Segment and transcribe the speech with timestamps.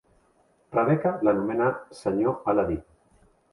[0.75, 1.69] Rebecca l'anomena
[2.01, 2.35] "Sr.
[2.55, 2.81] Aladí".